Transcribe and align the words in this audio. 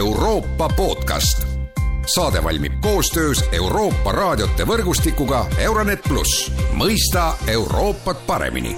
Euroopa 0.00 0.68
podcast. 0.76 1.46
saade 2.06 2.44
valmib 2.44 2.72
koostöös 2.80 3.44
Euroopa 3.52 4.12
raadiote 4.12 4.64
võrgustikuga 4.64 5.44
Euronet 5.58 6.00
pluss, 6.08 6.52
mõista 6.72 7.34
Euroopat 7.46 8.22
paremini 8.26 8.76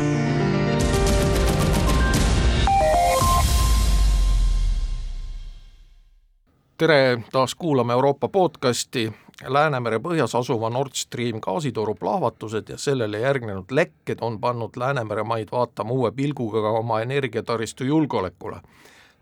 tere, 6.78 7.22
taas 7.32 7.54
kuulame 7.54 7.92
Euroopa 7.92 8.28
podcasti. 8.28 9.12
Läänemere 9.46 9.98
põhjas 10.02 10.34
asuva 10.38 10.70
Nord 10.70 10.98
Stream 10.98 11.38
gaasitoru 11.42 11.94
plahvatused 11.94 12.68
ja 12.68 12.78
sellele 12.78 13.20
järgnenud 13.22 13.70
lekked 13.70 14.18
on 14.20 14.40
pannud 14.40 14.74
Läänemere 14.76 15.22
maid 15.22 15.48
vaatama 15.52 15.90
uue 15.90 16.10
pilguga 16.10 16.62
ka 16.62 16.78
oma 16.82 17.00
energiataristu 17.00 17.84
julgeolekule. 17.84 18.60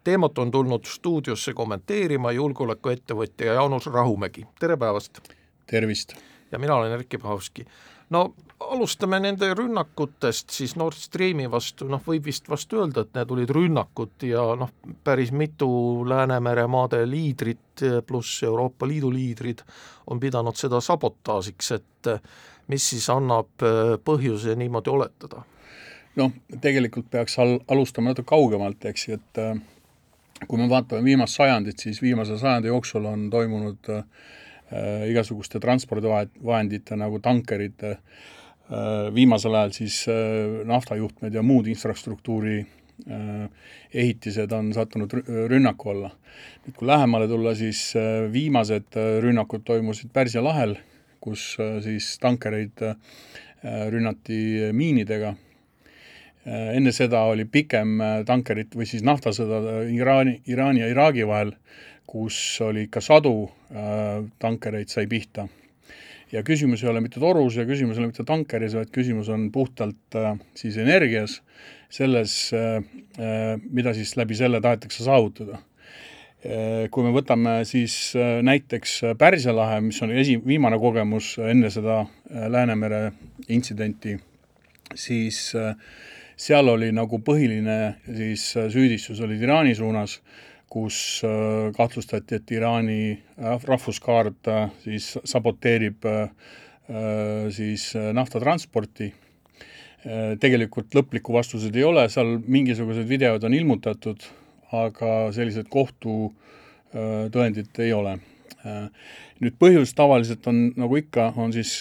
Teemat 0.04 0.38
on 0.38 0.50
tulnud 0.50 0.84
stuudiosse 0.84 1.54
kommenteerima 1.54 2.32
julgeolekuettevõtja 2.32 3.54
Jaanus 3.54 3.86
Rahumägi, 3.86 4.46
tere 4.60 4.76
päevast! 4.76 5.20
tervist! 5.66 6.14
ja 6.52 6.58
mina 6.58 6.74
olen 6.74 6.92
Erkki 6.92 7.18
Pahovski. 7.18 7.66
no 8.10 8.34
alustame 8.60 9.20
nende 9.20 9.54
rünnakutest 9.54 10.50
siis 10.50 10.76
Nord 10.76 10.96
Streami 10.96 11.50
vastu, 11.50 11.88
noh, 11.88 12.02
võib 12.06 12.24
vist 12.24 12.48
vast 12.48 12.72
öelda, 12.72 13.04
et 13.04 13.14
need 13.14 13.30
olid 13.30 13.50
rünnakud 13.50 14.26
ja 14.28 14.42
noh, 14.58 14.72
päris 15.04 15.32
mitu 15.32 15.70
Läänemere 16.08 16.66
maade 16.66 17.04
liidrit 17.08 17.84
pluss 18.06 18.42
Euroopa 18.42 18.88
Liidu 18.88 19.12
liidrid 19.12 19.62
on 20.06 20.20
pidanud 20.20 20.56
seda 20.56 20.80
sabotaažiks, 20.80 21.72
et 21.72 22.12
mis 22.68 22.90
siis 22.92 23.08
annab 23.10 23.64
äh, 23.64 23.96
põhjuse 24.04 24.56
niimoodi 24.56 24.90
oletada? 24.90 25.44
noh, 26.16 26.32
tegelikult 26.60 27.06
peaks 27.10 27.38
al-, 27.38 27.60
alustama 27.68 28.10
natuke 28.10 28.28
kaugemalt, 28.28 28.84
eks 28.90 29.08
ju, 29.08 29.16
et 29.20 29.40
äh, 29.40 29.60
kui 30.48 30.58
me 30.58 30.68
vaatame 30.70 31.04
viimast 31.04 31.36
sajandit, 31.36 31.78
siis 31.78 32.02
viimase 32.02 32.38
sajandi 32.38 32.68
jooksul 32.68 33.04
on 33.06 33.30
toimunud 33.30 33.90
äh, 33.92 34.04
igasuguste 35.10 35.60
transpordivahendite 35.60 36.96
nagu 36.96 37.18
tankerid 37.24 37.84
äh,, 37.84 37.98
Äh, 38.70 39.08
viimasel 39.14 39.54
ajal 39.58 39.72
siis 39.74 40.04
äh, 40.06 40.60
naftajuhtmed 40.68 41.34
ja 41.34 41.42
muud 41.42 41.66
infrastruktuuri 41.66 42.60
äh, 42.60 43.48
ehitised 43.90 44.52
on 44.54 44.68
sattunud 44.76 45.16
rünnaku 45.50 45.90
alla. 45.90 46.10
nüüd 46.62 46.76
kui 46.78 46.86
lähemale 46.86 47.26
tulla, 47.26 47.54
siis 47.58 47.80
viimased 48.32 48.94
rünnakud 49.24 49.64
toimusid 49.66 50.12
Pärsia 50.14 50.42
lahel, 50.44 50.76
kus 51.20 51.56
siis 51.82 52.12
tankereid 52.22 52.84
rünnati 53.90 54.70
miinidega, 54.76 55.32
enne 56.46 56.92
seda 56.96 57.26
oli 57.28 57.44
pikem 57.44 57.98
tankerit 58.26 58.72
või 58.74 58.86
siis 58.88 59.04
naftasõda 59.04 59.82
Iraani, 59.92 60.38
Iraani 60.48 60.80
ja 60.80 60.88
Iraagi 60.88 61.26
vahel, 61.28 61.52
kus 62.08 62.36
oli 62.64 62.86
ikka 62.88 63.02
sadu 63.04 63.34
tankereid 64.40 64.88
sai 64.88 65.04
pihta 65.06 65.44
ja 66.32 66.42
küsimus 66.46 66.84
ei 66.84 66.90
ole 66.90 67.02
mitte 67.02 67.20
torus 67.22 67.56
ja 67.58 67.66
küsimus 67.68 67.98
ei 67.98 68.04
ole 68.04 68.12
mitte 68.12 68.26
tankeris, 68.26 68.76
vaid 68.78 68.92
küsimus 68.94 69.30
on 69.32 69.48
puhtalt 69.52 70.18
äh, 70.18 70.36
siis 70.58 70.78
energias, 70.80 71.40
selles 71.90 72.36
äh,, 72.54 72.78
äh 73.18 73.56
mida 73.70 73.94
siis 73.94 74.16
läbi 74.16 74.38
selle 74.38 74.60
tahetakse 74.60 75.04
saavutada 75.04 75.58
äh,. 75.58 76.86
Kui 76.90 77.04
me 77.04 77.10
võtame 77.12 77.58
siis 77.68 78.14
äh, 78.16 78.38
näiteks 78.46 79.00
Pärsia 79.18 79.52
lahe, 79.52 79.80
mis 79.84 79.98
on 80.02 80.14
esi, 80.14 80.38
viimane 80.40 80.78
kogemus 80.80 81.34
enne 81.44 81.68
seda 81.70 82.00
äh, 82.04 82.46
Läänemere 82.48 83.10
intsidenti, 83.48 84.14
siis 84.94 85.50
äh, 85.58 85.74
seal 86.40 86.70
oli 86.72 86.88
nagu 86.96 87.18
põhiline 87.24 87.78
siis 88.06 88.56
äh, 88.56 88.70
süüdistus 88.72 89.20
olid 89.24 89.42
Iraani 89.44 89.74
suunas 89.76 90.20
kus 90.70 91.22
äh, 91.26 91.72
kahtlustati, 91.76 92.34
et 92.38 92.50
Iraani 92.54 93.00
äh, 93.10 93.18
siis 94.84 95.18
saboteerib 95.24 96.06
siis 97.54 97.92
naftatransporti. 97.94 99.14
tegelikult 100.42 100.90
lõplikku 100.96 101.30
vastuseid 101.30 101.76
ei 101.78 101.84
ole, 101.86 102.08
seal 102.10 102.42
mingisugused 102.50 103.06
videod 103.06 103.44
on 103.46 103.54
ilmutatud, 103.54 104.18
aga 104.74 105.30
sellised 105.30 105.70
kohtutõendid 105.70 107.78
ei 107.84 107.92
ole. 107.94 108.18
Nüüd 109.40 109.54
põhjus 109.56 109.94
tavaliselt 109.96 110.44
on, 110.50 110.58
nagu 110.76 110.98
ikka, 111.00 111.30
on 111.40 111.54
siis 111.54 111.78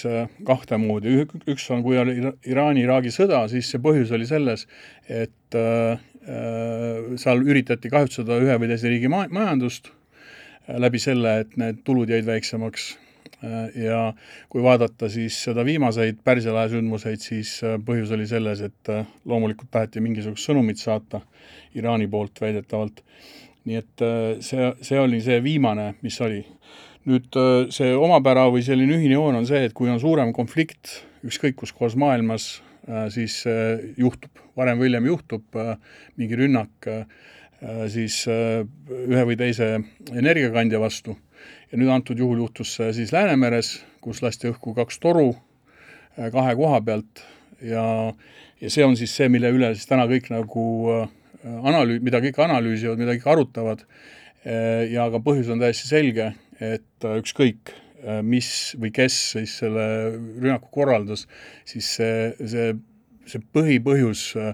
kahte 0.48 0.78
moodi, 0.80 1.26
üks 1.52 1.66
on, 1.76 1.82
kui 1.84 1.98
oli 2.00 2.16
Iraani-Iraagi 2.48 3.12
sõda, 3.12 3.42
siis 3.52 3.68
see 3.68 3.82
põhjus 3.84 4.14
oli 4.16 4.30
selles, 4.30 4.64
et 5.12 5.58
Äh, 6.30 7.16
seal 7.18 7.40
üritati 7.48 7.90
kahjustada 7.90 8.36
ühe 8.44 8.58
või 8.62 8.68
teise 8.70 8.90
riigi 8.92 9.08
ma-, 9.10 9.30
majandust 9.32 9.88
äh, 9.90 10.76
läbi 10.78 11.00
selle, 11.02 11.40
et 11.46 11.56
need 11.58 11.80
tulud 11.88 12.12
jäid 12.12 12.28
väiksemaks 12.28 12.90
äh, 12.92 13.78
ja 13.88 14.02
kui 14.52 14.62
vaadata 14.62 15.08
siis 15.10 15.38
seda 15.48 15.64
viimaseid 15.66 16.20
Pärsia 16.28 16.54
lahe 16.54 16.70
sündmuseid, 16.76 17.24
siis 17.24 17.56
põhjus 17.88 18.12
oli 18.14 18.28
selles, 18.30 18.62
et 18.68 18.92
loomulikult 19.26 19.72
taheti 19.74 20.04
mingisugust 20.06 20.52
sõnumit 20.52 20.84
saata 20.84 21.24
Iraani 21.80 22.10
poolt 22.12 22.44
väidetavalt. 22.44 23.02
Nii 23.68 23.82
et 23.82 24.04
see, 24.46 24.70
see 24.86 25.00
oli 25.00 25.20
see 25.22 25.42
viimane, 25.44 25.94
mis 26.06 26.16
oli. 26.22 26.46
nüüd 27.10 27.36
see 27.74 27.92
omapära 27.96 28.48
või 28.54 28.64
selline 28.64 28.96
ühine 28.96 29.18
joon 29.18 29.40
on 29.42 29.46
see, 29.50 29.66
et 29.66 29.74
kui 29.74 29.90
on 29.90 30.00
suurem 30.00 30.34
konflikt 30.36 31.02
ükskõik 31.26 31.58
kus 31.60 31.74
kohas 31.76 31.98
maailmas, 32.00 32.60
Äh, 32.90 33.10
siis 33.14 33.44
äh, 33.46 33.78
juhtub, 33.98 34.40
varem 34.58 34.80
või 34.80 34.88
hiljem 34.90 35.06
juhtub 35.12 35.58
äh, 35.60 35.76
mingi 36.18 36.38
rünnak 36.40 36.90
siis 37.92 38.22
ühe 38.24 39.24
või 39.28 39.36
teise 39.36 39.66
energiakandja 40.16 40.80
vastu. 40.80 41.18
ja 41.72 41.78
nüüd 41.78 41.90
antud 41.92 42.18
juhul 42.18 42.40
juhtus 42.40 42.78
see 42.78 42.94
siis 42.96 43.12
Läänemeres, 43.12 43.82
kus 44.00 44.22
lasti 44.24 44.48
õhku 44.48 44.72
kaks 44.78 45.00
toru 45.04 45.34
kahe 46.16 46.54
koha 46.56 46.80
pealt 46.80 47.20
ja, 47.60 47.84
ja 48.62 48.72
see 48.72 48.86
on 48.88 48.96
siis 48.96 49.12
see, 49.12 49.28
mille 49.28 49.52
üle 49.52 49.74
siis 49.76 49.92
täna 49.92 50.08
kõik 50.08 50.32
nagu 50.32 50.64
analüü-, 51.44 52.02
mida 52.04 52.22
kõik 52.24 52.40
analüüsivad, 52.44 53.00
mida 53.00 53.16
kõik 53.18 53.30
arutavad 53.32 53.86
ja 54.90 55.06
ka 55.12 55.20
põhjus 55.20 55.50
on 55.52 55.60
täiesti 55.60 55.90
selge, 55.90 56.30
et 56.64 57.04
ükskõik, 57.04 57.74
Äh, 58.00 58.22
mis 58.24 58.78
või 58.80 58.94
kes 58.96 59.16
siis 59.34 59.58
selle 59.60 59.86
rünnaku 60.40 60.70
korraldas, 60.72 61.26
siis 61.68 61.90
see, 61.98 62.30
see, 62.48 62.70
see 63.28 63.42
põhipõhjus 63.56 64.22
äh, 64.40 64.54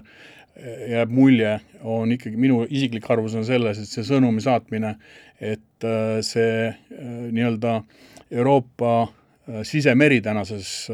jääb 0.90 1.12
mulje, 1.14 1.52
on 1.86 2.10
ikkagi, 2.16 2.34
minu 2.40 2.64
isiklik 2.66 3.06
arvamus 3.06 3.36
on 3.38 3.46
selles, 3.46 3.78
et 3.78 3.92
see 3.92 4.02
sõnumi 4.08 4.42
saatmine, 4.42 4.96
et 5.38 5.86
äh, 5.86 6.18
see 6.26 6.72
nii-öelda 6.90 7.78
Euroopa 8.34 9.12
sisemeri 9.62 10.18
tänases 10.18 10.88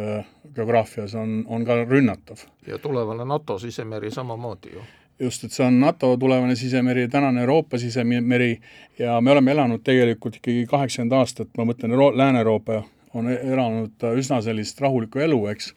geograafias 0.52 1.14
on, 1.16 1.38
on 1.48 1.62
ka 1.64 1.78
rünnatav. 1.86 2.42
ja 2.68 2.76
tulevane 2.76 3.24
NATO 3.24 3.56
sisemeri 3.58 4.10
samamoodi 4.12 4.74
ju 4.74 4.82
just, 5.20 5.44
et 5.44 5.52
see 5.52 5.64
on 5.66 5.80
NATO 5.80 6.16
tulevane 6.16 6.56
sisemeri, 6.56 7.08
tänane 7.08 7.40
Euroopa 7.40 7.78
sisemeri 7.78 8.60
ja 8.98 9.20
me 9.20 9.30
oleme 9.30 9.52
elanud 9.52 9.82
tegelikult 9.84 10.36
ikkagi 10.40 10.66
kaheksakümmend 10.70 11.18
aastat, 11.18 11.50
ma 11.58 11.66
mõtlen, 11.68 11.94
Lääne-Euroopa 11.94 12.82
on 13.14 13.30
e-, 13.30 13.40
elanud 13.52 14.06
üsna 14.18 14.40
sellist 14.42 14.80
rahulikku 14.80 15.22
elu, 15.22 15.40
eks, 15.52 15.72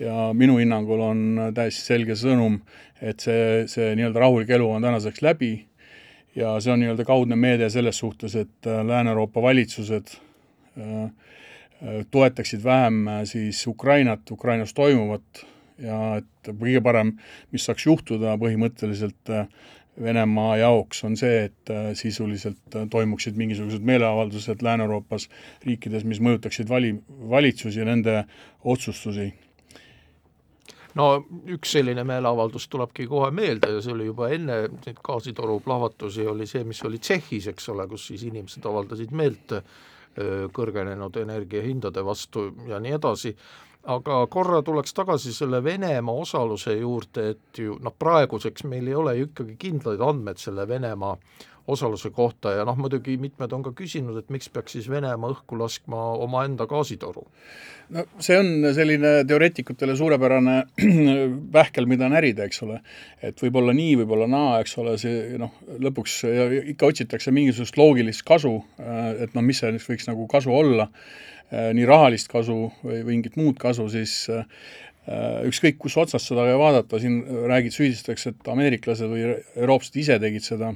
ja 0.00 0.30
minu 0.36 0.58
hinnangul 0.60 1.00
on 1.00 1.22
täiesti 1.54 1.82
selge 1.92 2.16
sõnum, 2.18 2.60
et 3.00 3.20
see, 3.20 3.64
see 3.70 3.94
nii-öelda 3.96 4.22
rahulik 4.22 4.50
elu 4.56 4.68
on 4.70 4.84
tänaseks 4.84 5.22
läbi 5.24 5.52
ja 6.36 6.56
see 6.60 6.72
on 6.72 6.80
nii-öelda 6.80 7.04
kaudne 7.04 7.36
meede 7.36 7.70
selles 7.72 7.98
suhtes, 7.98 8.36
et 8.36 8.66
äh, 8.66 8.84
Lääne-Euroopa 8.86 9.42
valitsused 9.42 10.16
äh, 10.78 11.04
äh, 11.04 11.10
toetaksid 12.10 12.64
vähem 12.64 13.04
siis 13.24 13.66
Ukrainat, 13.66 14.30
Ukrainas 14.30 14.74
toimuvat 14.74 15.46
ja 15.82 16.18
et 16.20 16.52
kõige 16.52 16.82
parem, 16.84 17.16
mis 17.52 17.66
saaks 17.68 17.86
juhtuda 17.86 18.36
põhimõtteliselt 18.40 19.32
äh, 19.34 19.48
Venemaa 20.02 20.58
jaoks, 20.60 20.98
on 21.08 21.14
see, 21.16 21.46
et 21.48 21.72
äh, 21.72 21.88
sisuliselt 21.96 22.76
äh, 22.76 22.84
toimuksid 22.92 23.36
mingisugused 23.40 23.84
meeleavaldused 23.86 24.60
Lääne-Euroopas 24.62 25.28
riikides, 25.64 26.04
mis 26.04 26.20
mõjutaksid 26.20 26.68
vali, 26.68 26.92
valitsusi 27.08 27.80
ja 27.80 27.88
nende 27.88 28.18
otsustusi. 28.64 29.30
No 30.96 31.08
üks 31.52 31.72
selline 31.76 32.04
meeleavaldus 32.08 32.68
tulebki 32.72 33.04
kohe 33.08 33.30
meelde 33.32 33.68
ja 33.72 33.80
see 33.84 33.92
oli 33.92 34.08
juba 34.08 34.30
enne 34.32 34.62
neid 34.68 35.00
gaasitoru 35.04 35.58
plahvatusi, 35.64 36.24
oli 36.28 36.48
see, 36.48 36.64
mis 36.64 36.80
oli 36.88 37.00
Tšehhis, 37.00 37.50
eks 37.52 37.68
ole, 37.72 37.88
kus 37.88 38.06
siis 38.12 38.24
inimesed 38.28 38.64
avaldasid 38.68 39.12
meelt 39.16 39.56
kõrgenenud 40.52 41.16
energiahindade 41.20 42.04
vastu 42.04 42.48
ja 42.68 42.80
nii 42.80 42.94
edasi, 42.96 43.34
aga 43.86 44.20
korra 44.30 44.62
tuleks 44.66 44.94
tagasi 44.96 45.34
selle 45.34 45.62
Venemaa 45.64 46.22
osaluse 46.22 46.76
juurde, 46.78 47.28
et 47.34 47.60
ju 47.60 47.76
noh, 47.82 47.94
praeguseks 47.98 48.64
meil 48.70 48.88
ei 48.88 48.96
ole 48.98 49.16
ju 49.18 49.28
ikkagi 49.28 49.56
kindlaid 49.60 50.02
andmeid 50.02 50.42
selle 50.42 50.66
Venemaa 50.68 51.16
osaluse 51.66 52.10
kohta 52.14 52.52
ja 52.54 52.64
noh, 52.66 52.76
muidugi 52.78 53.16
mitmed 53.20 53.52
on 53.52 53.64
ka 53.66 53.72
küsinud, 53.76 54.18
et 54.20 54.30
miks 54.32 54.48
peaks 54.52 54.76
siis 54.76 54.86
Venemaa 54.90 55.32
õhku 55.34 55.58
laskma 55.58 56.02
omaenda 56.22 56.66
gaasitoru. 56.70 57.26
no 57.96 58.04
see 58.22 58.38
on 58.38 58.68
selline 58.74 59.12
teoreetikutele 59.26 59.96
suurepärane 59.98 60.56
pähkel, 61.56 61.88
mida 61.90 62.10
närida, 62.12 62.46
eks 62.46 62.62
ole. 62.66 62.80
et 63.22 63.42
võib-olla 63.42 63.74
nii, 63.76 63.98
võib-olla 64.02 64.30
naa, 64.30 64.60
eks 64.62 64.78
ole, 64.82 64.96
see 65.02 65.38
noh, 65.42 65.54
lõpuks 65.82 66.22
ikka 66.74 66.92
otsitakse 66.92 67.34
mingisugust 67.34 67.78
loogilist 67.80 68.26
kasu, 68.26 68.58
et 69.18 69.34
noh, 69.34 69.46
mis 69.46 69.62
see 69.62 69.74
võiks 69.88 70.10
nagu 70.10 70.26
kasu 70.30 70.54
olla, 70.54 70.90
nii 71.50 71.86
rahalist 71.86 72.30
kasu 72.30 72.66
või 72.82 73.02
mingit 73.06 73.38
muud 73.38 73.58
kasu, 73.62 73.86
siis 73.90 74.24
ükskõik, 75.46 75.78
kus 75.78 75.94
otsast 76.02 76.30
seda 76.30 76.46
vaadata, 76.58 76.98
siin 77.02 77.20
räägid, 77.46 77.74
süüdistatakse, 77.74 78.34
et 78.34 78.50
ameeriklased 78.50 79.10
või 79.10 79.22
eurooplased 79.54 79.98
ise 80.02 80.18
tegid 80.22 80.46
seda 80.46 80.72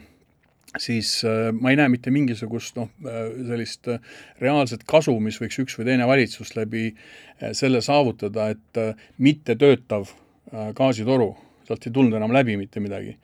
siis 0.78 1.24
äh, 1.24 1.50
ma 1.56 1.72
ei 1.72 1.78
näe 1.78 1.90
mitte 1.90 2.12
mingisugust 2.14 2.78
noh, 2.78 2.90
äh, 3.06 3.28
sellist 3.48 3.88
äh, 3.90 4.00
reaalset 4.42 4.84
kasu, 4.88 5.16
mis 5.22 5.40
võiks 5.42 5.58
üks 5.62 5.78
või 5.78 5.88
teine 5.90 6.06
valitsus 6.08 6.54
läbi 6.58 6.90
selle 7.56 7.80
saavutada, 7.80 8.50
et 8.52 8.98
mittetöötav 9.16 10.10
gaasitoru, 10.76 11.30
sealt 11.64 11.86
ei 11.88 11.94
tulnud 11.94 12.18
enam 12.18 12.34
läbi 12.36 12.58
mitte 12.60 12.82
midagi, 12.84 13.14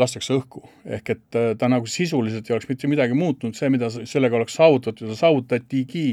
lastakse 0.00 0.34
õhku. 0.34 0.64
ehk 0.96 1.12
et 1.14 1.38
ta 1.60 1.68
nagu 1.70 1.86
sisuliselt 1.86 2.48
ei 2.50 2.56
oleks 2.56 2.66
mitte 2.66 2.90
midagi 2.90 3.14
muutunud, 3.14 3.54
see, 3.54 3.70
mida 3.70 3.86
sellega 3.94 4.40
oleks 4.40 4.56
saavutatud 4.58 5.12
ja 5.12 5.18
saavutatigi, 5.20 6.08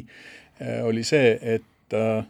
oli 0.85 1.01
see, 1.07 1.33
et 1.55 1.97
äh, 1.97 2.21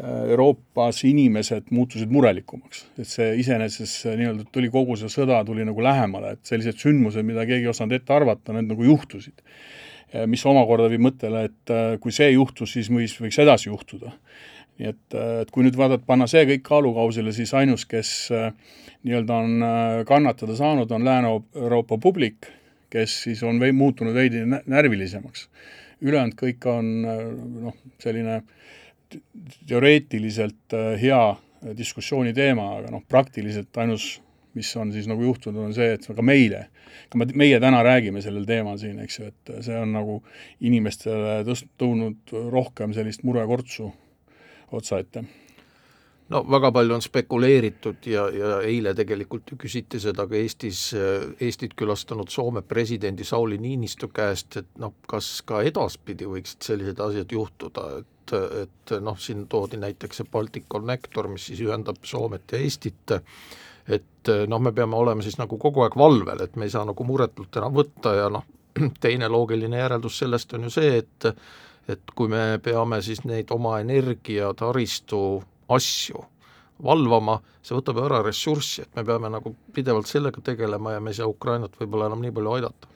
Euroopas 0.00 1.02
inimesed 1.04 1.68
muutusid 1.74 2.12
murelikumaks, 2.12 2.86
et 3.00 3.08
see 3.08 3.34
iseenesest 3.42 4.06
nii-öelda 4.16 4.46
tuli 4.52 4.70
kogu 4.72 4.96
see 4.96 5.10
sõda 5.12 5.42
tuli 5.44 5.66
nagu 5.68 5.82
lähemale, 5.84 6.36
et 6.36 6.48
sellised 6.48 6.78
sündmused, 6.80 7.26
mida 7.26 7.44
keegi 7.48 7.68
ei 7.68 7.72
osanud 7.72 7.98
ette 7.98 8.14
arvata, 8.16 8.54
need 8.56 8.70
nagu 8.70 8.86
juhtusid. 8.86 9.44
mis 10.26 10.42
omakorda 10.42 10.88
viib 10.90 11.04
mõttele, 11.04 11.44
et 11.46 11.70
äh, 11.70 11.92
kui 12.02 12.10
see 12.10 12.32
juhtus, 12.32 12.72
siis 12.74 12.88
võis, 12.90 13.12
võiks 13.20 13.36
edasi 13.38 13.68
juhtuda. 13.68 14.10
nii 14.80 14.88
et, 14.88 15.14
äh, 15.14 15.42
et 15.44 15.52
kui 15.54 15.62
nüüd 15.62 15.76
vaadata, 15.78 16.02
panna 16.06 16.26
see 16.26 16.46
kõik 16.48 16.64
kaalukausile, 16.66 17.32
siis 17.36 17.52
ainus, 17.54 17.84
kes 17.86 18.32
nii-öelda 19.04 19.36
on 19.36 19.68
kannatada 20.08 20.56
saanud, 20.56 20.90
on 20.90 21.04
Lääne-Euroopa 21.04 21.98
publik, 21.98 22.48
kes 22.90 23.22
siis 23.28 23.42
on 23.42 23.60
vei-, 23.60 23.76
muutunud 23.76 24.16
veidi 24.16 24.42
närvilisemaks. 24.48 25.48
ülejäänud 26.00 26.34
kõik 26.40 26.66
on 26.66 26.90
noh, 27.04 27.76
selline 28.00 28.40
äh, 28.40 28.60
teoreetiliselt 29.68 30.76
äh, 30.76 30.92
hea 31.00 31.22
diskussiooni 31.76 32.32
teema, 32.36 32.70
aga 32.78 32.92
noh, 32.94 33.02
praktiliselt 33.08 33.76
ainus, 33.82 34.20
mis 34.56 34.70
on 34.80 34.90
siis 34.92 35.06
nagu 35.06 35.22
juhtunud, 35.22 35.68
on 35.68 35.74
see, 35.76 35.92
et 35.94 36.06
ka 36.08 36.24
meile, 36.24 36.64
ka 37.12 37.20
meie 37.20 37.60
täna 37.62 37.82
räägime 37.86 38.22
sellel 38.24 38.46
teemal 38.48 38.80
siin, 38.80 38.98
eks 39.04 39.18
ju, 39.20 39.28
et 39.30 39.52
see 39.66 39.76
on 39.78 39.92
nagu 39.94 40.16
inimestele 40.66 41.42
tõst-, 41.46 41.68
toonud 41.78 42.32
rohkem 42.50 42.96
sellist 42.96 43.22
murekortsu 43.28 43.90
otsa 44.74 45.02
ette. 45.02 45.24
No 46.30 46.44
väga 46.46 46.70
palju 46.70 46.94
on 46.94 47.02
spekuleeritud 47.02 48.06
ja, 48.06 48.28
ja 48.30 48.50
eile 48.62 48.92
tegelikult 48.94 49.50
ju 49.50 49.56
küsiti 49.58 49.98
seda 49.98 50.28
ka 50.30 50.36
Eestis, 50.38 50.84
Eestit 51.42 51.74
külastanud 51.78 52.30
Soome 52.30 52.62
presidendi 52.62 53.26
Sauli 53.26 53.58
Niinistö 53.58 54.06
käest, 54.14 54.60
et 54.60 54.68
noh, 54.78 54.94
kas 55.10 55.40
ka 55.46 55.64
edaspidi 55.66 56.28
võiksid 56.30 56.62
sellised 56.68 57.02
asjad 57.02 57.34
juhtuda, 57.34 57.88
et 57.98 58.19
et, 58.36 58.62
et 58.62 58.94
noh, 59.02 59.18
siin 59.18 59.46
toodi 59.50 59.80
näiteks 59.80 60.20
see 60.20 60.30
Baltic 60.32 60.68
Connector, 60.70 61.28
mis 61.28 61.48
siis 61.50 61.62
ühendab 61.64 62.00
Soomet 62.06 62.52
ja 62.52 62.60
Eestit, 62.60 63.16
et 63.88 64.32
noh, 64.48 64.60
me 64.62 64.72
peame 64.76 64.96
olema 64.96 65.24
siis 65.24 65.38
nagu 65.40 65.58
kogu 65.58 65.84
aeg 65.84 65.96
valvel, 65.98 66.44
et 66.44 66.56
me 66.56 66.68
ei 66.68 66.74
saa 66.74 66.84
nagu 66.88 67.06
muretult 67.06 67.56
enam 67.60 67.74
võtta 67.74 68.14
ja 68.16 68.28
noh, 68.32 68.46
teine 69.04 69.28
loogiline 69.28 69.82
järeldus 69.82 70.20
sellest 70.22 70.54
on 70.58 70.68
ju 70.68 70.76
see, 70.80 71.00
et 71.02 71.32
et 71.90 72.12
kui 72.14 72.28
me 72.30 72.60
peame 72.62 73.00
siis 73.02 73.24
neid 73.26 73.50
oma 73.50 73.80
energiataristu 73.82 75.20
asju 75.74 76.20
valvama, 76.84 77.40
see 77.64 77.74
võtab 77.74 77.98
ju 77.98 78.04
ära 78.06 78.20
ressurssi, 78.22 78.84
et 78.84 78.94
me 78.96 79.04
peame 79.04 79.30
nagu 79.32 79.52
pidevalt 79.74 80.06
sellega 80.06 80.42
tegelema 80.44 80.94
ja 80.94 81.00
me 81.02 81.10
ei 81.10 81.18
saa 81.18 81.28
Ukrainat 81.28 81.74
võib-olla 81.80 82.06
enam 82.10 82.22
nii 82.22 82.34
palju 82.36 82.54
aidata 82.56 82.90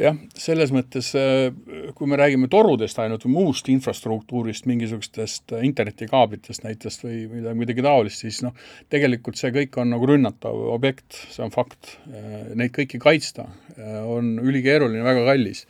jah, 0.00 0.16
selles 0.38 0.72
mõttes, 0.74 1.10
äh, 1.18 1.50
kui 1.96 2.08
me 2.10 2.18
räägime 2.20 2.48
torudest 2.52 2.98
ainult 3.02 3.24
või 3.26 3.34
muust 3.36 3.68
infrastruktuurist, 3.72 4.66
mingisugustest 4.70 5.54
äh, 5.56 5.64
internetikaablitest 5.68 6.64
näiteks 6.64 7.00
või 7.04 7.16
midagi, 7.34 7.60
midagi 7.60 7.84
taolist, 7.86 8.24
siis 8.24 8.40
noh, 8.46 8.56
tegelikult 8.92 9.40
see 9.40 9.52
kõik 9.54 9.80
on 9.82 9.92
nagu 9.94 10.08
rünnatav 10.10 10.56
objekt, 10.74 11.18
see 11.32 11.44
on 11.44 11.54
fakt. 11.54 11.96
Äh, 12.08 12.52
neid 12.58 12.74
kõiki 12.76 13.00
kaitsta 13.02 13.48
on 13.80 14.34
ülikeeruline, 14.42 15.00
väga 15.06 15.22
kallis. 15.24 15.62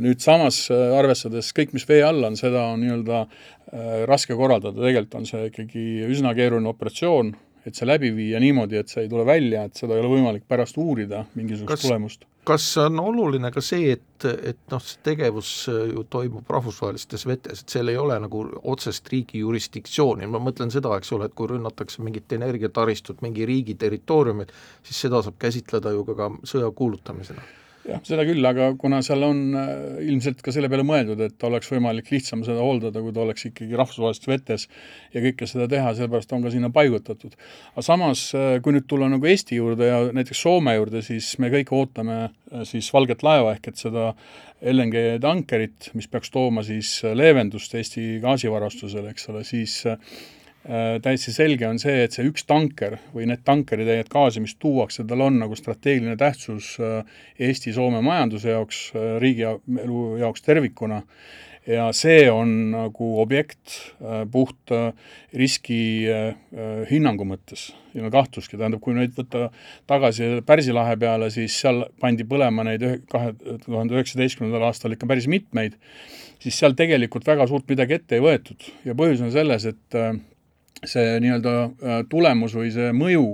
Nüüd 0.00 0.22
samas 0.24 0.56
arvestades 0.72 1.50
kõik, 1.56 1.74
mis 1.76 1.84
vee 1.88 2.00
all 2.04 2.24
on, 2.26 2.34
seda 2.36 2.62
on 2.72 2.80
nii-öelda 2.82 3.20
raske 4.08 4.36
korraldada, 4.36 4.76
tegelikult 4.76 5.18
on 5.20 5.28
see 5.28 5.46
ikkagi 5.50 5.84
üsna 6.08 6.32
keeruline 6.36 6.68
operatsioon, 6.72 7.34
et 7.64 7.76
see 7.76 7.88
läbi 7.88 8.10
viia 8.14 8.40
niimoodi, 8.42 8.78
et 8.80 8.92
see 8.92 9.04
ei 9.04 9.10
tule 9.10 9.24
välja, 9.26 9.64
et 9.68 9.80
seda 9.80 9.96
ei 9.96 10.02
ole 10.04 10.12
võimalik 10.12 10.46
pärast 10.48 10.78
uurida, 10.80 11.24
mingisugust 11.38 11.70
kas, 11.70 11.86
tulemust. 11.86 12.26
kas 12.44 12.66
on 12.82 13.00
oluline 13.00 13.50
ka 13.54 13.62
see, 13.64 13.94
et, 13.96 14.28
et 14.50 14.60
noh, 14.72 14.84
see 14.84 15.00
tegevus 15.06 15.54
ju 15.70 16.04
toimub 16.12 16.50
rahvusvahelistes 16.56 17.26
vetes, 17.30 17.64
et 17.64 17.76
seal 17.76 17.92
ei 17.92 17.98
ole 18.00 18.18
nagu 18.26 18.44
otsest 18.74 19.08
riigi 19.12 19.40
jurisdiktsiooni, 19.40 20.28
ma 20.30 20.42
mõtlen 20.44 20.72
seda, 20.74 20.92
eks 21.00 21.12
ole, 21.16 21.30
et 21.30 21.36
kui 21.38 21.50
rünnatakse 21.54 22.04
mingit 22.04 22.36
energiataristut 22.36 23.24
mingi 23.24 23.48
riigi 23.48 23.78
territooriumil, 23.80 24.52
siis 24.84 25.04
seda 25.06 25.24
saab 25.24 25.40
käsitleda 25.40 25.96
ju 25.96 26.06
ka, 26.10 26.18
ka 26.20 26.32
sõja 26.54 26.72
kuulutamisena 26.76 27.63
jah, 27.88 28.00
seda 28.06 28.24
küll, 28.26 28.44
aga 28.48 28.70
kuna 28.80 29.00
seal 29.04 29.24
on 29.26 29.40
äh, 29.58 29.72
ilmselt 30.08 30.40
ka 30.44 30.52
selle 30.54 30.70
peale 30.72 30.84
mõeldud, 30.86 31.20
et 31.24 31.46
oleks 31.46 31.70
võimalik 31.72 32.10
lihtsam 32.12 32.44
seda 32.46 32.62
hooldada, 32.64 33.02
kui 33.04 33.14
ta 33.14 33.24
oleks 33.24 33.48
ikkagi 33.50 33.78
rahvusvahelistes 33.78 34.30
vetes 34.30 34.66
ja 35.14 35.22
kõike 35.24 35.48
seda 35.50 35.68
teha, 35.70 35.92
sellepärast 35.96 36.32
on 36.36 36.46
ka 36.46 36.52
sinna 36.54 36.70
paigutatud. 36.74 37.36
aga 37.74 37.86
samas, 37.86 38.26
äh, 38.38 38.56
kui 38.64 38.76
nüüd 38.76 38.88
tulla 38.90 39.10
nagu 39.12 39.28
Eesti 39.30 39.60
juurde 39.60 39.90
ja 39.90 40.00
näiteks 40.16 40.44
Soome 40.44 40.76
juurde, 40.78 41.04
siis 41.06 41.34
me 41.42 41.52
kõik 41.52 41.72
ootame 41.76 42.18
äh, 42.24 42.64
siis 42.68 42.90
valget 42.94 43.24
laeva 43.26 43.56
ehk 43.56 43.72
et 43.72 43.80
seda 43.80 44.12
LNG 44.64 45.18
tankerit, 45.20 45.90
mis 45.98 46.08
peaks 46.08 46.32
tooma 46.32 46.64
siis 46.64 46.96
leevendust 47.12 47.74
Eesti 47.76 48.18
gaasivarustusele, 48.22 49.12
eks 49.12 49.28
ole, 49.32 49.44
siis 49.44 49.82
täiesti 50.64 51.32
selge 51.34 51.68
on 51.68 51.78
see, 51.80 52.04
et 52.06 52.14
see 52.16 52.24
üks 52.28 52.46
tanker 52.48 52.96
või 53.12 53.28
need 53.28 53.42
tankerid, 53.44 53.90
gaasi, 54.12 54.40
mis 54.40 54.56
tuuakse, 54.60 55.04
tal 55.08 55.24
on 55.26 55.40
nagu 55.42 55.56
strateegiline 55.58 56.16
tähtsus 56.20 56.74
äh, 56.80 57.16
Eesti-Soome 57.38 58.00
majanduse 58.04 58.54
jaoks, 58.54 58.84
äh, 58.96 59.16
riigi 59.20 59.44
elu 59.44 60.04
jaoks 60.22 60.46
tervikuna, 60.46 61.02
ja 61.66 61.88
see 61.96 62.26
on 62.30 62.50
nagu 62.74 63.06
objekt 63.22 63.78
puht 64.32 64.72
riski 65.32 65.78
hinnangu 66.90 67.24
mõttes, 67.28 67.70
ei 67.94 68.02
ole 68.02 68.10
kahtlustki, 68.12 68.58
tähendab, 68.60 68.82
kui 68.84 68.92
nüüd 68.96 69.14
võtta 69.16 69.48
tagasi 69.88 70.42
Pärsi 70.46 70.74
lahe 70.76 70.98
peale, 71.00 71.30
siis 71.32 71.56
seal 71.62 71.86
pandi 72.00 72.26
põlema 72.28 72.66
neid 72.68 72.84
kahe 73.08 73.32
tuhande 73.64 73.96
üheksateistkümnendal 73.96 74.68
aastal 74.68 74.92
ikka 74.92 75.08
päris 75.08 75.28
mitmeid, 75.30 75.78
siis 76.42 76.60
seal 76.60 76.76
tegelikult 76.76 77.26
väga 77.26 77.48
suurt 77.48 77.68
midagi 77.72 77.96
ette 77.96 78.18
ei 78.18 78.24
võetud. 78.24 78.68
Ja 78.84 78.96
põhjus 78.98 79.24
on 79.24 79.32
selles, 79.32 79.64
et 79.72 80.00
see 80.82 81.18
nii-öelda 81.22 81.54
äh, 81.64 82.02
tulemus 82.10 82.54
või 82.56 82.70
see 82.74 82.92
mõju, 82.96 83.24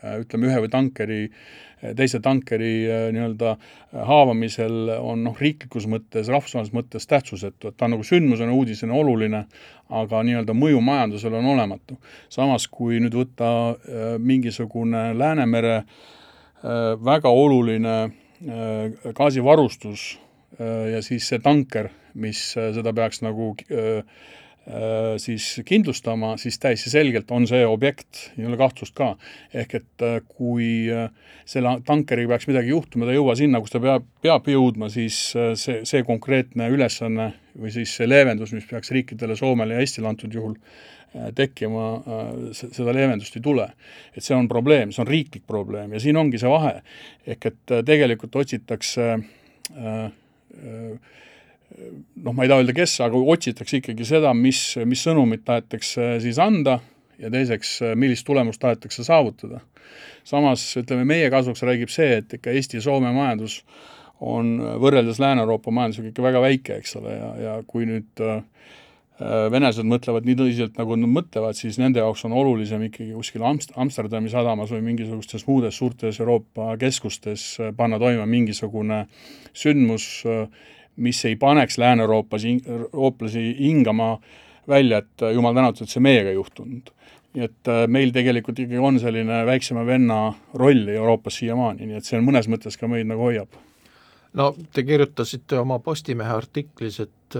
äh, 0.00 0.18
ütleme, 0.22 0.48
ühe 0.50 0.62
või 0.64 0.70
tankeri, 0.72 1.20
äh, 1.28 1.92
teise 1.98 2.20
tankeri 2.24 2.72
nii-öelda 3.14 3.54
haavamisel 4.08 4.94
on 4.96 5.24
noh, 5.26 5.38
riiklikus 5.40 5.88
mõttes, 5.90 6.30
rahvusvahelises 6.32 6.76
mõttes 6.76 7.08
tähtsusetu, 7.10 7.70
et 7.70 7.78
ta 7.78 7.88
on 7.88 7.96
nagu 7.96 8.06
sündmusena, 8.06 8.54
uudisena 8.56 8.96
oluline, 8.96 9.44
aga 9.92 10.22
nii-öelda 10.26 10.56
mõju 10.56 10.82
majandusele 10.84 11.40
on 11.40 11.52
olematu. 11.54 11.98
samas, 12.28 12.66
kui 12.68 13.00
nüüd 13.04 13.14
võtta 13.14 13.76
mingisugune 14.18 15.10
Läänemere 15.18 15.82
väga 17.04 17.28
oluline 17.28 17.96
gaasivarustus 19.14 20.14
ja 20.58 21.02
siis 21.04 21.28
see 21.28 21.38
tanker, 21.44 21.90
mis 22.14 22.40
seda 22.56 22.92
peaks 22.96 23.20
nagu 23.20 23.52
siis 25.20 25.60
kindlustama, 25.68 26.38
siis 26.40 26.56
täiesti 26.58 26.88
selgelt 26.88 27.28
on 27.36 27.44
see 27.48 27.66
objekt, 27.68 28.30
ei 28.38 28.46
ole 28.48 28.56
kahtlust 28.56 28.94
ka. 28.96 29.10
ehk 29.52 29.74
et 29.76 30.04
äh, 30.06 30.16
kui 30.24 30.88
äh, 30.88 31.10
selle 31.44 31.76
tankeriga 31.84 32.32
peaks 32.32 32.48
midagi 32.48 32.72
juhtuma, 32.72 33.04
ta 33.04 33.12
ei 33.12 33.18
jõua 33.18 33.36
sinna, 33.36 33.60
kus 33.60 33.74
ta 33.74 33.80
peab, 33.84 34.06
peab 34.24 34.48
jõudma, 34.48 34.88
siis 34.88 35.18
see, 35.60 35.82
see 35.84 36.02
konkreetne 36.08 36.70
ülesanne 36.72 37.34
või 37.60 37.74
siis 37.74 37.92
see 37.98 38.08
leevendus, 38.08 38.54
mis 38.56 38.64
peaks 38.70 38.90
riikidele, 38.96 39.36
Soomele 39.36 39.76
ja 39.76 39.84
Eestile 39.84 40.08
antud 40.08 40.32
juhul 40.32 40.56
tekkima, 41.36 41.84
seda 42.56 42.94
leevendust 42.96 43.36
ei 43.38 43.42
tule. 43.42 43.68
et 44.16 44.24
see 44.24 44.34
on 44.34 44.48
probleem, 44.50 44.90
see 44.90 45.02
on 45.04 45.10
riiklik 45.10 45.44
probleem 45.46 45.92
ja 45.92 46.00
siin 46.02 46.16
ongi 46.16 46.40
see 46.42 46.50
vahe. 46.50 46.80
ehk 47.26 47.46
et 47.52 47.74
tegelikult 47.86 48.34
otsitakse 48.40 49.12
äh, 49.12 49.92
äh, 50.08 51.12
noh, 51.74 52.32
ma 52.32 52.44
ei 52.44 52.50
taha 52.50 52.62
öelda, 52.62 52.74
kes, 52.76 52.98
aga 53.04 53.20
otsitakse 53.34 53.80
ikkagi 53.80 54.06
seda, 54.08 54.34
mis, 54.36 54.60
mis 54.86 55.02
sõnumit 55.06 55.44
tahetakse 55.46 56.16
siis 56.22 56.38
anda 56.42 56.78
ja 57.18 57.30
teiseks, 57.30 57.78
millist 57.98 58.26
tulemust 58.26 58.62
tahetakse 58.62 59.04
saavutada. 59.06 59.60
samas 60.24 60.62
ütleme, 60.80 61.04
meie 61.04 61.30
kasuks 61.30 61.62
räägib 61.62 61.90
see, 61.92 62.16
et 62.22 62.32
ikka 62.38 62.50
Eesti 62.50 62.78
ja 62.78 62.86
Soome 62.86 63.12
majandus 63.12 63.62
on 64.24 64.56
võrreldes 64.80 65.20
Lääne-Euroopa 65.20 65.70
majandusega 65.70 66.08
ikka 66.08 66.22
väga 66.22 66.40
väike, 66.40 66.78
eks 66.80 66.96
ole, 66.96 67.12
ja, 67.12 67.30
ja 67.42 67.54
kui 67.66 67.84
nüüd 67.86 68.22
äh, 68.24 68.40
venelased 69.52 69.86
mõtlevad 69.86 70.26
nii 70.26 70.36
tõsiselt, 70.38 70.78
nagu 70.78 70.96
nad 70.98 71.12
mõtlevad, 71.12 71.58
siis 71.58 71.78
nende 71.78 72.02
jaoks 72.02 72.24
on 72.26 72.34
olulisem 72.34 72.82
ikkagi 72.88 73.12
kuskil 73.14 73.44
Amst-, 73.46 73.74
Amsterdami 73.78 74.32
sadamas 74.32 74.72
või 74.74 74.82
mingisugustes 74.88 75.46
muudes 75.46 75.78
suurtes 75.78 76.18
Euroopa 76.22 76.74
keskustes 76.80 77.46
panna 77.76 78.00
toime 78.02 78.26
mingisugune 78.26 79.04
sündmus, 79.52 80.24
mis 80.96 81.24
ei 81.24 81.36
paneks 81.36 81.78
Lääne-Euroopas, 81.78 82.44
eurooplasi 82.44 83.44
hingama 83.58 84.18
välja, 84.68 84.98
et 84.98 85.26
jumal 85.34 85.54
tänatud, 85.54 85.84
et 85.84 85.92
see 85.92 86.02
meiega 86.02 86.30
ei 86.32 86.38
juhtunud. 86.38 86.90
nii 87.34 87.42
et 87.42 87.68
meil 87.90 88.12
tegelikult 88.14 88.60
ikkagi 88.62 88.78
on 88.78 89.00
selline 89.02 89.40
väiksema 89.46 89.82
venna 89.86 90.32
roll 90.54 90.88
Euroopas 90.88 91.40
siiamaani, 91.42 91.86
nii 91.86 91.98
et 91.98 92.06
see 92.06 92.18
on 92.18 92.28
mõnes 92.28 92.46
mõttes 92.46 92.78
ka 92.78 92.86
meid 92.88 93.08
nagu 93.10 93.26
hoiab 93.26 93.56
no 94.38 94.50
te 94.72 94.84
kirjutasite 94.86 95.58
oma 95.58 95.78
Postimehe 95.82 96.34
artiklis, 96.34 97.00
et, 97.04 97.38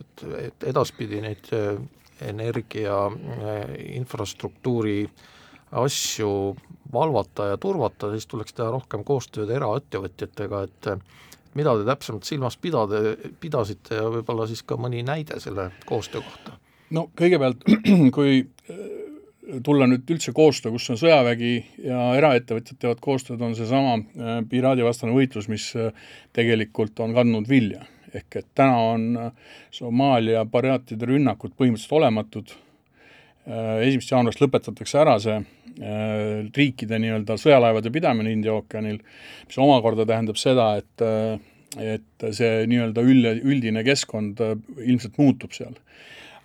et, 0.00 0.24
et 0.44 0.68
edaspidi 0.72 1.22
neid 1.24 1.50
äh, 1.56 1.80
energia 2.28 3.04
äh, 3.08 3.74
infrastruktuuri 3.96 5.02
asju 5.78 6.32
valvata 6.92 7.50
ja 7.50 7.56
turvata, 7.60 8.12
siis 8.14 8.26
tuleks 8.26 8.56
teha 8.56 8.70
rohkem 8.72 9.04
koostööd 9.04 9.50
eraettevõtjatega, 9.52 10.62
et 10.64 10.88
mida 11.58 11.74
te 11.78 11.88
täpsemalt 11.88 12.28
silmas 12.28 12.56
pidada, 12.60 13.02
pidasite 13.42 13.98
ja 13.98 14.06
võib-olla 14.12 14.46
siis 14.50 14.62
ka 14.62 14.78
mõni 14.80 15.02
näide 15.06 15.40
selle 15.42 15.70
koostöö 15.88 16.22
kohta? 16.22 16.56
no 16.94 17.08
kõigepealt, 17.18 17.66
kui 18.16 18.42
tulla 19.64 19.88
nüüd 19.88 20.08
üldse 20.12 20.32
koostöö, 20.36 20.72
kus 20.74 20.88
on 20.92 20.98
sõjavägi 21.00 21.52
ja 21.86 22.00
eraettevõtjad 22.18 22.80
teevad 22.80 23.00
koostööd, 23.04 23.42
on 23.44 23.54
seesama 23.56 23.96
äh, 23.98 24.40
piraadivastane 24.48 25.14
võitlus, 25.14 25.48
mis 25.48 25.70
äh, 25.78 25.92
tegelikult 26.36 27.00
on 27.04 27.16
kandnud 27.16 27.48
vilja. 27.48 27.86
ehk 28.14 28.36
et 28.40 28.46
täna 28.56 28.76
on 28.92 29.08
äh, 29.20 29.32
Somaalia 29.70 30.44
piraatide 30.48 31.06
rünnakud 31.06 31.52
põhimõtteliselt 31.56 32.00
olematud, 32.00 32.56
esimesest 33.48 34.10
jaanuarist 34.12 34.42
lõpetatakse 34.42 34.98
ära 35.00 35.14
see 35.24 35.38
riikide 35.78 36.98
nii-öelda 36.98 37.36
sõjalaevade 37.38 37.92
pidamine 37.94 38.32
India 38.34 38.54
ookeanil, 38.56 38.98
mis 39.46 39.58
omakorda 39.62 40.06
tähendab 40.08 40.40
seda, 40.40 40.72
et 40.80 41.06
et 41.78 42.24
see 42.34 42.64
nii-öelda 42.66 43.02
üld, 43.04 43.26
üldine 43.44 43.82
keskkond 43.86 44.40
ilmselt 44.40 45.18
muutub 45.20 45.52
seal 45.54 45.76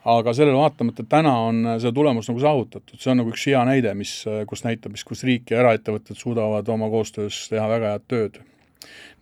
aga 0.03 0.33
sellele 0.35 0.57
vaatamata 0.57 1.05
täna 1.09 1.33
on 1.47 1.67
see 1.79 1.91
tulemus 1.95 2.27
nagu 2.29 2.41
saavutatud, 2.43 2.99
see 2.99 3.11
on 3.13 3.21
nagu 3.21 3.31
üks 3.31 3.45
hea 3.47 3.61
näide, 3.67 3.93
mis, 3.95 4.15
kus 4.49 4.65
näitab, 4.65 4.95
mis, 4.95 5.05
kus 5.07 5.23
riik 5.27 5.53
ja 5.53 5.61
eraettevõtted 5.63 6.19
suudavad 6.19 6.67
oma 6.73 6.89
koostöös 6.91 7.45
teha 7.51 7.67
väga 7.71 7.93
head 7.93 8.07
tööd. 8.11 8.41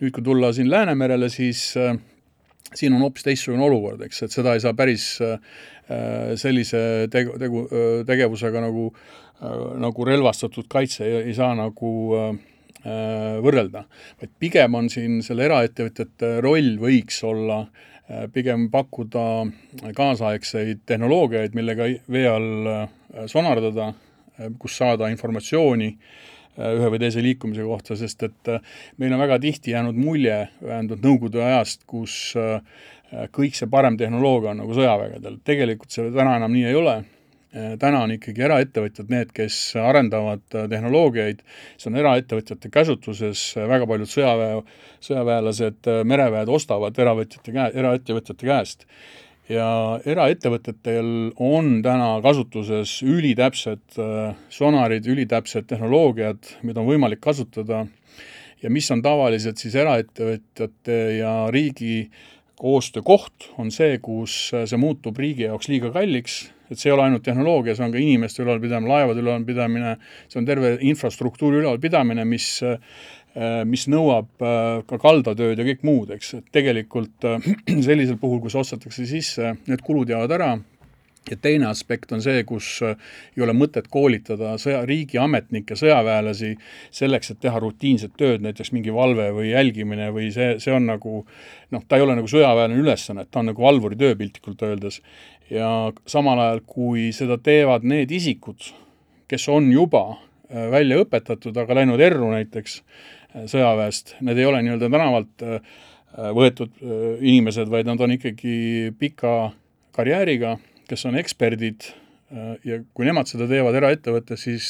nüüd, 0.02 0.12
kui 0.16 0.24
tulla 0.26 0.50
siin 0.54 0.72
Läänemerele, 0.72 1.30
siis 1.30 1.76
äh, 1.78 1.94
siin 2.74 2.96
on 2.96 3.04
hoopis 3.06 3.26
teistsugune 3.28 3.66
olukord, 3.66 4.06
eks, 4.08 4.24
et 4.28 4.36
seda 4.36 4.56
ei 4.56 4.64
saa 4.64 4.76
päris 4.78 5.06
äh, 5.26 5.38
sellise 6.40 7.10
tegu, 7.12 7.36
tegu, 7.42 7.66
tegevusega 8.08 8.64
nagu 8.64 8.88
äh,, 8.94 9.60
nagu 9.82 10.08
relvastatud 10.08 10.70
kaitse 10.72 11.06
ei, 11.08 11.22
ei 11.32 11.38
saa 11.38 11.54
nagu 11.58 11.94
äh, 12.18 12.32
võrrelda, 13.44 13.84
vaid 14.22 14.32
pigem 14.42 14.76
on 14.80 14.88
siin 14.90 15.20
selle 15.26 15.46
eraettevõtjate 15.46 16.40
roll 16.42 16.78
võiks 16.82 17.20
olla 17.28 17.60
äh, 17.66 17.90
Äh, 18.12 18.28
pigem 18.34 18.66
pakkuda 18.72 19.46
kaasaegseid 19.96 20.82
tehnoloogiaid, 20.90 21.54
millega 21.56 21.86
vee 22.12 22.26
all 22.28 22.68
äh, 22.68 22.90
sonardada, 23.32 23.92
äh, 24.36 24.50
kus 24.60 24.76
saada 24.82 25.08
informatsiooni 25.14 25.94
ühe 26.58 26.90
või 26.92 27.00
teise 27.00 27.24
liikumise 27.24 27.64
kohta, 27.64 27.96
sest 28.00 28.26
et 28.28 28.52
meil 29.00 29.14
on 29.16 29.22
väga 29.24 29.40
tihti 29.44 29.72
jäänud 29.76 29.96
mulje, 29.96 30.44
vähemalt 30.60 31.06
Nõukogude 31.06 31.46
ajast, 31.46 31.86
kus 31.88 32.36
kõik 33.36 33.56
see 33.56 33.68
parem 33.72 33.98
tehnoloogia 34.00 34.54
on 34.54 34.62
nagu 34.64 34.76
sõjavägedel, 34.76 35.40
tegelikult 35.48 35.92
see 35.92 36.12
täna 36.16 36.38
enam 36.40 36.54
nii 36.56 36.68
ei 36.70 36.78
ole. 36.80 37.02
Äh, 37.52 37.74
täna 37.76 38.06
on 38.06 38.14
ikkagi 38.16 38.46
eraettevõtjad 38.46 39.10
need, 39.12 39.32
kes 39.36 39.56
arendavad 39.76 40.56
äh, 40.56 40.70
tehnoloogiaid, 40.72 41.42
see 41.76 41.90
on 41.90 41.98
eraettevõtjate 42.00 42.70
käsutuses, 42.72 43.42
äh, 43.58 43.66
väga 43.68 43.90
paljud 43.90 44.08
sõjaväe, 44.08 44.62
sõjaväelased, 45.04 45.90
mereväed 46.08 46.52
ostavad 46.54 46.96
eravõtjate 47.04 47.52
käe, 47.52 47.74
eraettevõtjate 47.84 48.48
käest. 48.48 48.88
Ja 49.50 50.00
eraettevõtetel 50.06 51.32
on 51.42 51.80
täna 51.86 52.12
kasutuses 52.24 53.00
ülitäpsed 53.04 53.98
sonarid, 54.50 55.08
ülitäpsed 55.10 55.68
tehnoloogiad, 55.72 56.54
mida 56.64 56.84
on 56.84 56.92
võimalik 56.92 57.24
kasutada. 57.24 57.86
Ja 58.62 58.70
mis 58.70 58.92
on 58.94 59.02
tavaliselt 59.02 59.58
siis 59.58 59.76
eraettevõtjate 59.76 60.98
ja 61.18 61.34
riigi 61.50 62.12
koostöökoht, 62.62 63.50
on 63.58 63.72
see, 63.74 63.98
kus 64.04 64.52
see 64.54 64.78
muutub 64.78 65.18
riigi 65.18 65.48
jaoks 65.48 65.70
liiga 65.72 65.90
kalliks. 65.96 66.44
Et 66.72 66.80
see 66.80 66.88
ei 66.88 66.94
ole 66.96 67.04
ainult 67.04 67.26
tehnoloogia, 67.26 67.74
see 67.76 67.84
on 67.84 67.92
ka 67.92 68.00
inimeste 68.00 68.46
ülalpidamine, 68.46 68.88
laevade 68.88 69.20
ülalpidamine, 69.20 69.96
see 70.32 70.40
on 70.40 70.46
terve 70.48 70.78
infrastruktuuri 70.88 71.60
ülalpidamine, 71.60 72.24
mis 72.24 72.46
äh, 72.64 72.78
mis 73.68 73.86
nõuab 73.92 74.44
äh, 74.44 74.82
ka 74.88 75.00
kaldatööd 75.00 75.60
ja 75.60 75.68
kõik 75.68 75.86
muud, 75.88 76.12
eks, 76.18 76.34
et 76.42 76.52
tegelikult 76.52 77.28
äh, 77.28 77.52
sellisel 77.88 78.20
puhul, 78.20 78.42
kui 78.44 78.52
see 78.52 78.60
ostetakse 78.60 79.08
sisse, 79.08 79.56
need 79.70 79.84
kulud 79.86 80.12
jäävad 80.12 80.36
ära 80.36 80.52
ja 81.30 81.38
teine 81.38 81.68
aspekt 81.70 82.12
on 82.12 82.22
see, 82.24 82.42
kus 82.50 82.68
ei 82.82 83.44
ole 83.46 83.54
mõtet 83.54 83.86
koolitada 83.94 84.56
sõja, 84.62 84.82
riigiametnikke, 84.90 85.78
sõjaväelasi 85.78 86.56
selleks, 86.94 87.32
et 87.32 87.40
teha 87.46 87.62
rutiinset 87.62 88.16
tööd, 88.18 88.42
näiteks 88.44 88.74
mingi 88.74 88.94
valve 88.94 89.30
või 89.36 89.52
jälgimine 89.52 90.10
või 90.16 90.32
see, 90.34 90.56
see 90.64 90.74
on 90.74 90.90
nagu 90.90 91.22
noh, 91.72 91.86
ta 91.88 92.00
ei 92.00 92.08
ole 92.08 92.18
nagu 92.18 92.32
sõjaväeline 92.32 92.82
ülesanne, 92.82 93.28
ta 93.30 93.44
on 93.44 93.52
nagu 93.52 93.64
valvuri 93.64 94.00
töö 94.02 94.18
piltlikult 94.18 94.66
öeldes. 94.66 95.00
Ja 95.52 95.70
samal 96.10 96.40
ajal, 96.42 96.66
kui 96.66 97.12
seda 97.14 97.38
teevad 97.38 97.86
need 97.86 98.12
isikud, 98.12 98.72
kes 99.30 99.48
on 99.52 99.70
juba 99.72 100.08
äh, 100.10 100.72
välja 100.74 101.04
õpetatud, 101.06 101.54
aga 101.60 101.82
läinud 101.84 102.02
erru 102.02 102.34
näiteks 102.34 102.82
äh, 102.82 103.21
sõjaväest, 103.34 104.16
need 104.26 104.40
ei 104.40 104.48
ole 104.50 104.62
nii-öelda 104.66 104.90
tänavalt 104.92 105.46
äh, 105.48 105.80
võetud 106.36 106.76
inimesed, 107.24 107.70
vaid 107.72 107.88
nad 107.88 108.02
on 108.04 108.12
ikkagi 108.18 108.92
pika 109.00 109.54
karjääriga, 109.96 110.58
kes 110.90 111.06
on 111.08 111.16
eksperdid 111.20 111.88
ja 112.68 112.82
kui 112.96 113.08
nemad 113.08 113.28
seda 113.28 113.48
teevad 113.48 113.76
eraettevõttes, 113.80 114.44
siis 114.44 114.68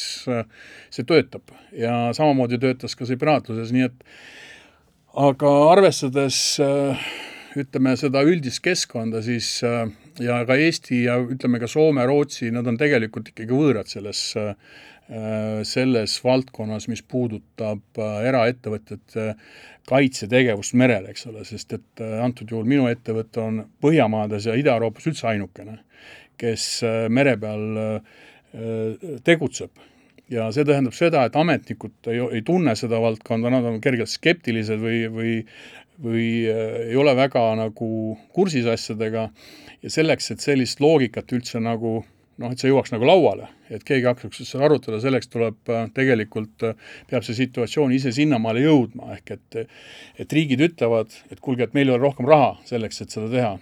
see 0.94 1.08
töötab. 1.10 1.50
Ja 1.78 2.12
samamoodi 2.18 2.58
töötas 2.62 2.94
ka 2.98 3.06
see 3.10 3.18
piraatluses, 3.22 3.74
nii 3.74 3.88
et 3.88 4.06
aga 5.18 5.52
arvestades 5.72 6.38
ütleme, 7.60 7.96
seda 8.00 8.24
üldist 8.28 8.62
keskkonda, 8.64 9.22
siis 9.26 9.60
äh, 9.68 9.84
ja 10.24 10.42
ka 10.48 10.56
Eesti 10.60 11.04
ja 11.06 11.18
ütleme 11.22 11.60
ka 11.62 11.70
Soome, 11.72 12.06
Rootsi, 12.08 12.52
nad 12.54 12.68
on 12.70 12.80
tegelikult 12.80 13.32
ikkagi 13.32 13.56
võõrad 13.56 13.92
selles, 13.92 14.24
äh, 14.40 14.56
selles 15.68 16.16
valdkonnas, 16.24 16.88
mis 16.92 17.04
puudutab 17.04 18.00
äh, 18.00 18.18
eraettevõtete 18.32 19.34
kaitsetegevust 19.90 20.78
merel, 20.80 21.10
eks 21.12 21.28
ole, 21.32 21.44
sest 21.48 21.74
et 21.76 22.04
antud 22.22 22.52
juhul 22.54 22.68
minu 22.70 22.86
ettevõte 22.92 23.42
on 23.42 23.64
Põhjamaades 23.82 24.46
ja 24.48 24.56
Ida-Euroopas 24.60 25.10
üldse 25.10 25.26
ainukene, 25.32 25.80
kes 26.40 26.68
mere 27.10 27.34
peal 27.42 27.66
tegutseb. 29.26 29.74
Ja 30.32 30.46
see 30.56 30.64
tähendab 30.64 30.94
seda, 30.96 31.26
et 31.28 31.36
ametnikud 31.36 32.08
ei, 32.08 32.22
ei 32.38 32.44
tunne 32.48 32.72
seda 32.80 33.02
valdkonda, 33.04 33.50
nad 33.52 33.66
on 33.68 33.82
kergelt 33.84 34.14
skeptilised 34.14 34.80
või, 34.80 35.02
või 35.12 35.34
või 36.04 36.30
äh, 36.50 36.90
ei 36.90 36.98
ole 37.00 37.14
väga 37.18 37.44
nagu 37.60 37.92
kursis 38.34 38.68
asjadega 38.70 39.30
ja 39.82 39.94
selleks, 39.94 40.32
et 40.34 40.44
sellist 40.44 40.82
loogikat 40.84 41.32
üldse 41.36 41.62
nagu 41.64 42.02
noh, 42.42 42.52
et 42.52 42.62
see 42.62 42.72
jõuaks 42.72 42.94
nagu 42.94 43.06
lauale, 43.06 43.50
et 43.70 43.84
keegi 43.86 44.08
hakkaks 44.10 44.44
seda 44.48 44.66
arutada, 44.68 45.02
selleks 45.04 45.30
tuleb 45.32 45.72
äh, 45.72 45.88
tegelikult, 45.96 46.68
äh, 46.68 46.94
peab 47.12 47.26
see 47.28 47.38
situatsioon 47.38 47.94
ise 47.96 48.14
sinnamaale 48.16 48.64
jõudma, 48.66 49.14
ehk 49.18 49.36
et 49.38 49.60
et 50.22 50.38
riigid 50.38 50.64
ütlevad, 50.72 51.14
et 51.34 51.42
kuulge, 51.44 51.68
et 51.68 51.76
meil 51.78 51.90
ei 51.90 51.96
ole 51.96 52.06
rohkem 52.06 52.30
raha 52.30 52.56
selleks, 52.70 53.04
et 53.04 53.14
seda 53.14 53.30
teha 53.32 53.58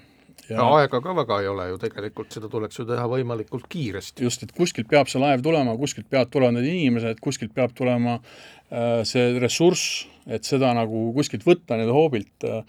ja 0.50 0.65
aega 0.75 1.00
ka 1.03 1.13
väga 1.15 1.39
ei 1.43 1.50
ole 1.51 1.67
ju 1.72 1.79
tegelikult, 1.81 2.31
seda 2.34 2.50
tuleks 2.51 2.79
ju 2.79 2.86
teha 2.89 3.05
võimalikult 3.12 3.67
kiiresti. 3.69 4.25
just, 4.25 4.43
et 4.43 4.53
kuskilt 4.55 4.89
peab 4.89 5.10
see 5.12 5.22
laev 5.22 5.43
tulema, 5.46 5.75
kuskilt 5.77 6.10
peavad 6.10 6.31
tulema 6.34 6.58
need 6.58 6.69
inimesed, 6.72 7.22
kuskilt 7.24 7.53
peab 7.55 7.75
tulema 7.77 8.17
äh, 8.19 9.01
see 9.08 9.36
ressurss, 9.39 10.08
et 10.30 10.48
seda 10.48 10.72
nagu 10.78 11.10
kuskilt 11.16 11.46
võtta 11.48 11.78
nii-öelda 11.78 11.96
hoobilt 11.96 12.48
äh, 12.48 12.64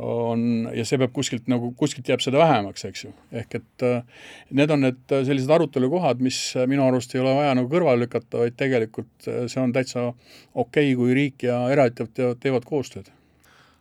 on, 0.00 0.70
ja 0.74 0.84
see 0.86 1.00
peab 1.02 1.12
kuskilt 1.12 1.48
nagu, 1.50 1.72
kuskilt 1.78 2.08
jääb 2.08 2.22
seda 2.24 2.40
vähemaks, 2.40 2.86
eks 2.88 3.04
ju. 3.04 3.12
ehk 3.42 3.58
et 3.60 3.86
äh, 3.86 4.26
need 4.56 4.70
on 4.70 4.84
need 4.86 5.14
äh, 5.14 5.24
sellised 5.28 5.50
arutelukohad, 5.54 6.22
mis 6.24 6.40
minu 6.70 6.86
arust 6.86 7.14
ei 7.14 7.22
ole 7.24 7.34
vaja 7.36 7.56
nagu 7.58 7.70
kõrvale 7.72 8.06
lükata, 8.06 8.44
vaid 8.44 8.58
tegelikult 8.60 9.30
see 9.30 9.62
on 9.62 9.74
täitsa 9.76 10.10
okei 10.10 10.22
okay,, 10.54 10.98
kui 10.98 11.16
riik 11.16 11.48
ja 11.50 11.62
eraettevõtted 11.74 12.38
teevad 12.42 12.68
koostööd 12.68 13.10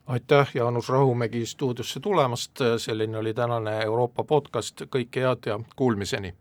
aitäh, 0.09 0.49
Jaanus 0.53 0.89
Rahumägi 0.89 1.45
stuudiosse 1.45 1.99
tulemast, 1.99 2.51
selline 2.77 3.17
oli 3.17 3.33
tänane 3.37 3.75
Euroopa 3.83 4.23
podcast, 4.23 4.81
kõike 4.89 5.21
head 5.21 5.45
ja 5.45 5.59
kuulmiseni! 5.77 6.33